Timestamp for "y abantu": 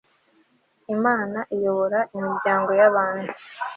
2.79-3.31